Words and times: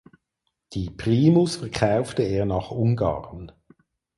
Die 0.73 0.89
"Primus" 0.89 1.57
verkaufte 1.57 2.23
er 2.23 2.47
nach 2.47 2.71
Ungarn. 2.71 3.51